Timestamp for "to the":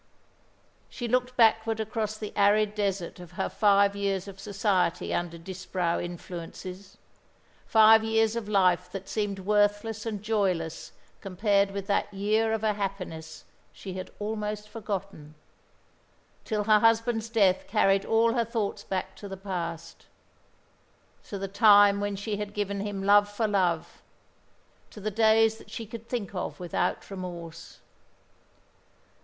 19.17-19.37, 21.25-21.47, 24.89-25.11